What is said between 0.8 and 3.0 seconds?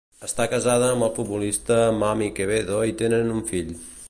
amb el futbolista Mami Quevedo i